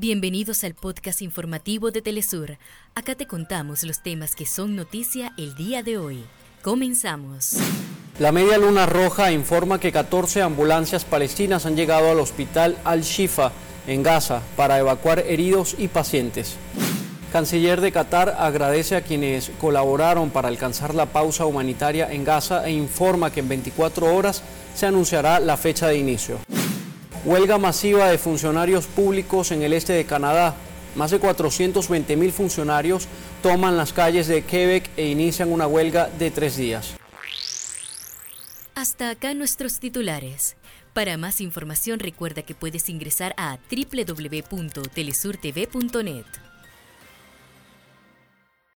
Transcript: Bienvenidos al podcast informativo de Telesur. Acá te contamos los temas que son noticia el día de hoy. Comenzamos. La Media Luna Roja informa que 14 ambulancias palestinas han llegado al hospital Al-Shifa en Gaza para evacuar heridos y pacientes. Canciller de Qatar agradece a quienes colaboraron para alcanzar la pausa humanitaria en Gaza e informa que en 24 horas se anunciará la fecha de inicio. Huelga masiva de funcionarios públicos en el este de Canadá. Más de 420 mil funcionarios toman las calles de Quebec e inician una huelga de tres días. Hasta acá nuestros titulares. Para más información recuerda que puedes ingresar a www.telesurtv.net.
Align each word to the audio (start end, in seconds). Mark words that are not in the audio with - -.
Bienvenidos 0.00 0.62
al 0.62 0.74
podcast 0.74 1.22
informativo 1.22 1.90
de 1.90 2.02
Telesur. 2.02 2.56
Acá 2.94 3.16
te 3.16 3.26
contamos 3.26 3.82
los 3.82 4.00
temas 4.00 4.36
que 4.36 4.46
son 4.46 4.76
noticia 4.76 5.32
el 5.36 5.56
día 5.56 5.82
de 5.82 5.98
hoy. 5.98 6.22
Comenzamos. 6.62 7.56
La 8.20 8.30
Media 8.30 8.58
Luna 8.58 8.86
Roja 8.86 9.32
informa 9.32 9.80
que 9.80 9.90
14 9.90 10.40
ambulancias 10.42 11.04
palestinas 11.04 11.66
han 11.66 11.74
llegado 11.74 12.12
al 12.12 12.20
hospital 12.20 12.78
Al-Shifa 12.84 13.50
en 13.88 14.04
Gaza 14.04 14.40
para 14.54 14.78
evacuar 14.78 15.18
heridos 15.18 15.74
y 15.76 15.88
pacientes. 15.88 16.54
Canciller 17.32 17.80
de 17.80 17.90
Qatar 17.90 18.36
agradece 18.38 18.94
a 18.94 19.02
quienes 19.02 19.50
colaboraron 19.60 20.30
para 20.30 20.46
alcanzar 20.46 20.94
la 20.94 21.06
pausa 21.06 21.44
humanitaria 21.44 22.12
en 22.12 22.22
Gaza 22.22 22.68
e 22.68 22.70
informa 22.70 23.32
que 23.32 23.40
en 23.40 23.48
24 23.48 24.14
horas 24.14 24.44
se 24.76 24.86
anunciará 24.86 25.40
la 25.40 25.56
fecha 25.56 25.88
de 25.88 25.98
inicio. 25.98 26.38
Huelga 27.28 27.58
masiva 27.58 28.10
de 28.10 28.16
funcionarios 28.16 28.86
públicos 28.86 29.50
en 29.50 29.60
el 29.60 29.74
este 29.74 29.92
de 29.92 30.06
Canadá. 30.06 30.54
Más 30.94 31.10
de 31.10 31.18
420 31.18 32.16
mil 32.16 32.32
funcionarios 32.32 33.06
toman 33.42 33.76
las 33.76 33.92
calles 33.92 34.28
de 34.28 34.44
Quebec 34.44 34.88
e 34.96 35.08
inician 35.08 35.52
una 35.52 35.66
huelga 35.66 36.08
de 36.18 36.30
tres 36.30 36.56
días. 36.56 36.94
Hasta 38.74 39.10
acá 39.10 39.34
nuestros 39.34 39.78
titulares. 39.78 40.56
Para 40.94 41.18
más 41.18 41.42
información 41.42 41.98
recuerda 41.98 42.40
que 42.40 42.54
puedes 42.54 42.88
ingresar 42.88 43.34
a 43.36 43.58
www.telesurtv.net. 43.70 46.47